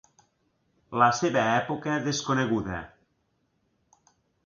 La 1.01 1.09
seva 1.19 1.45
època 1.61 1.99
desconeguda. 2.09 2.83